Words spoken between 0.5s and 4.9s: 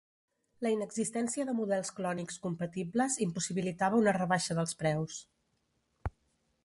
La inexistència de models clònics compatibles impossibilitava una rebaixa dels